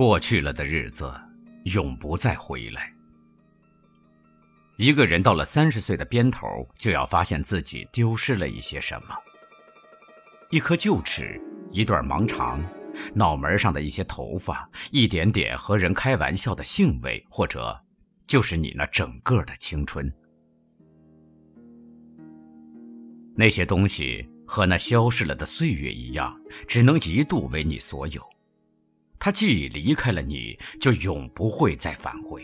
[0.00, 1.12] 过去了的日子，
[1.64, 2.90] 永不再回来。
[4.78, 9.14] 一个人到了三十岁的边头，就要发现自己丢失了一些什么：
[10.50, 11.38] 一颗臼齿，
[11.70, 12.64] 一段盲肠，
[13.12, 17.78] 脑门上的一些头发，一点点和人开玩笑的兴味，或者
[18.26, 20.10] 就是你那整个的青春。
[23.36, 26.34] 那些东西和那消逝了的岁月一样，
[26.66, 28.29] 只能一度为你所有。
[29.20, 32.42] 他既已离开了你，就永不会再返回。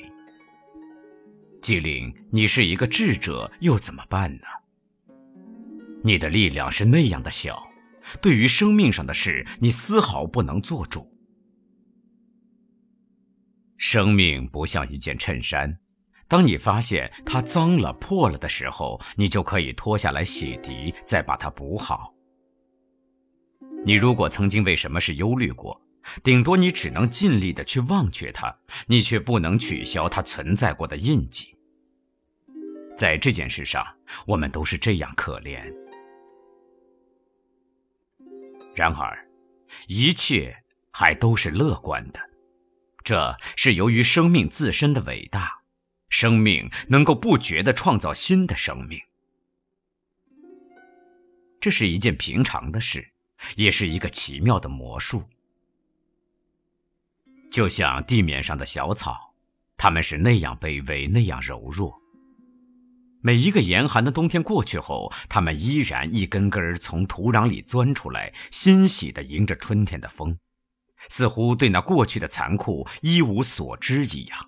[1.62, 4.45] 纪灵，你是一个智者，又怎么办呢？
[6.05, 7.66] 你的力量是那样的小，
[8.21, 11.11] 对于生命上的事，你丝毫不能做主。
[13.79, 15.79] 生命不像一件衬衫，
[16.29, 22.15] 当你发现它脏了、破了的时候，你就可以脱下来洗涤，再把它补好。
[23.85, 25.80] 你如果曾经为什么是忧虑过，
[26.23, 31.54] 顶多你只能尽力的去忘却它，你却不能取消它存在过的印记。
[32.96, 33.87] 在这件事上，
[34.26, 35.60] 我们都是这样可怜。
[38.74, 39.29] 然而，
[39.88, 40.57] 一切
[40.93, 42.20] 还都是乐观的，
[43.04, 45.63] 这是由于生命自身的伟大，
[46.09, 49.01] 生命能够不觉的创造新的生命。
[51.60, 53.07] 这是一件平常的事，
[53.57, 55.23] 也是一个奇妙的魔术。
[57.57, 59.35] 就像地面上的小草，
[59.79, 61.98] 它们是那样卑微，那样柔弱。
[63.23, 70.38] 每一个严寒的冬天过去后，它们依然一根根从土壤里钻出来，欣喜地迎着春天的风，
[71.09, 74.38] 似乎对那过去的残酷一无所知一样。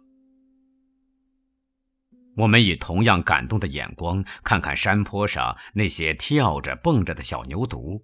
[2.37, 8.03] 我们以同样感动的眼光看看山坡上那些跳着蹦着的小牛犊，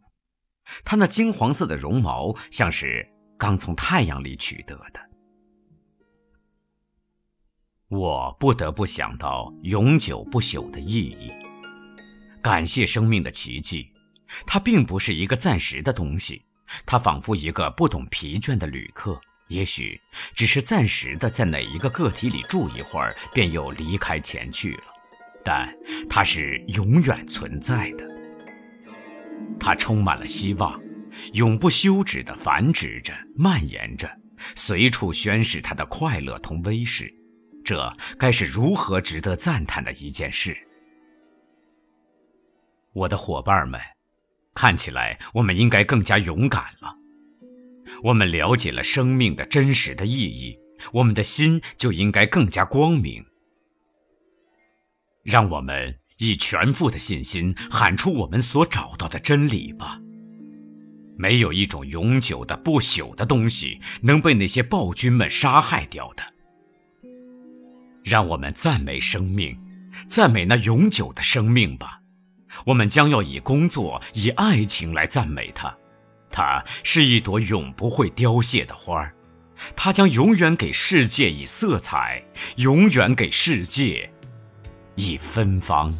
[0.83, 3.07] 它那金黄色的绒毛像是
[3.39, 5.01] 刚从太阳里取得的。
[7.89, 11.31] 我不得不想到永久不朽的意义。
[12.43, 13.93] 感谢生命的奇迹，
[14.47, 16.45] 它并不是一个暂时的东西，
[16.85, 20.01] 它仿佛一个不懂疲倦的旅客，也许
[20.35, 24.85] 只是暂时的在哪一个个体里住一会儿，便又离开前去了。
[25.45, 25.73] 但
[26.09, 28.05] 它是永远存在的，
[29.61, 30.81] 它充满了希望，
[31.33, 34.11] 永不休止地繁殖着、蔓延着，
[34.55, 37.13] 随处宣示它的快乐同威势。
[37.65, 40.57] 这该是如何值得赞叹的一件事！
[42.93, 43.81] 我的伙伴们，
[44.55, 46.95] 看起来我们应该更加勇敢了。
[48.03, 50.59] 我们了解了生命的真实的意义，
[50.93, 53.25] 我们的心就应该更加光明。
[55.23, 59.99] 让我们以全副的信心喊出我们所找到的真理吧！
[61.17, 66.23] 没有一种永久的、不朽的东西能被那些暴君们杀害掉的。
[68.03, 69.59] 让我们赞美生命，
[70.09, 72.01] 赞美那永久的生命吧。
[72.67, 75.75] 我们将要以工作、以爱情来赞美它。
[76.31, 79.15] 它是一朵永不会凋谢的花儿，
[79.77, 82.23] 它将永远给世界以色彩，
[82.57, 84.11] 永远给世界
[84.97, 85.93] 以芬芳。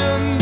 [0.00, 0.39] 它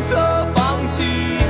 [0.00, 1.49] 选择放弃。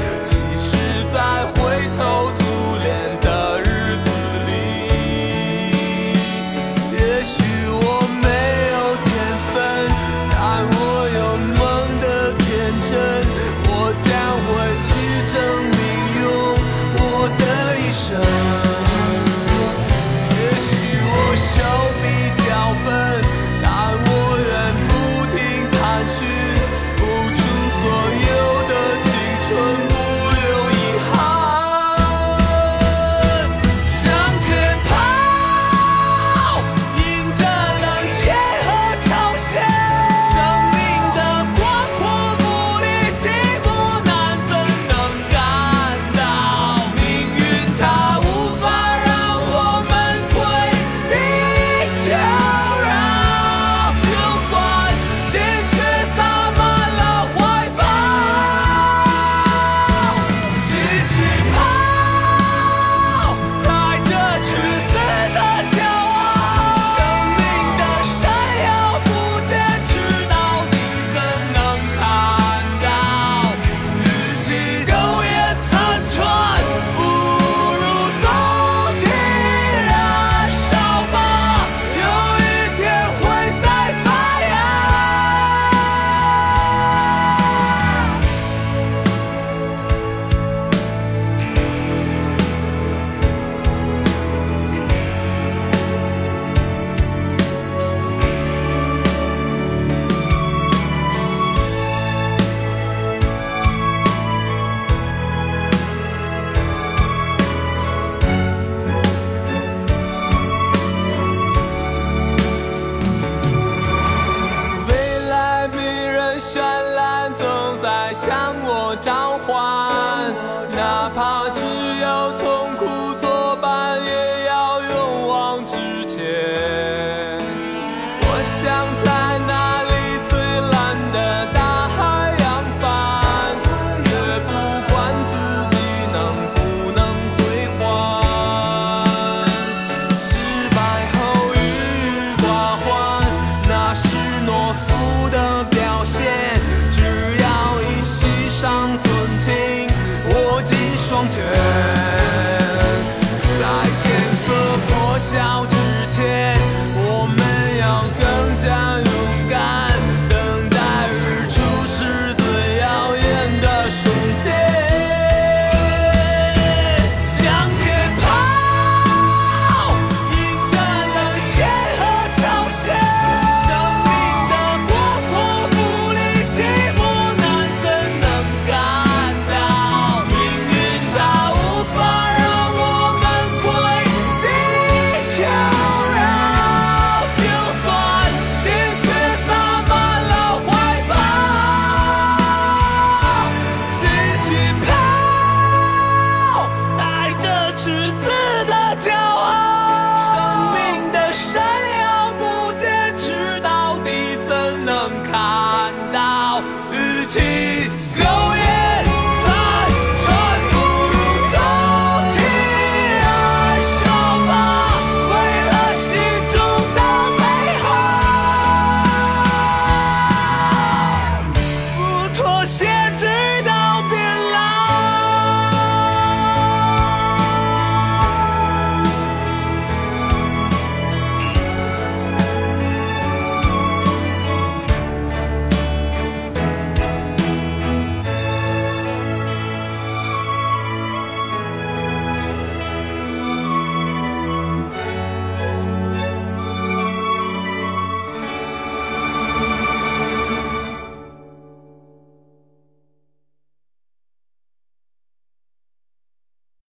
[128.62, 129.09] 想在